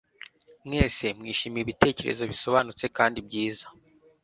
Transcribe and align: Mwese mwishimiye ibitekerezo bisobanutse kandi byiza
Mwese 0.65 1.05
mwishimiye 1.17 1.63
ibitekerezo 1.63 2.23
bisobanutse 2.31 2.85
kandi 2.97 3.17
byiza 3.27 3.65